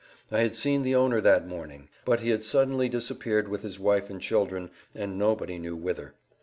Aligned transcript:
I 0.31 0.39
had 0.39 0.55
seen 0.55 0.81
the 0.81 0.95
owner 0.95 1.21
that 1.21 1.47
morning; 1.47 1.87
but 2.05 2.21
he 2.21 2.29
had 2.31 2.43
suddenly 2.43 2.89
disappeared 2.89 3.47
with 3.47 3.61
his 3.61 3.79
wife 3.79 4.09
and 4.09 4.19
children, 4.19 4.71
and 4.95 5.15
nobody 5.15 5.59
knew 5.59 5.75
whither. 5.75 6.15